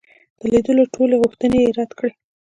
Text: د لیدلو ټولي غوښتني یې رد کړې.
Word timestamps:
د 0.39 0.41
لیدلو 0.53 0.83
ټولي 0.93 1.15
غوښتني 1.21 1.59
یې 1.63 1.71
رد 1.77 1.91
کړې. 1.99 2.11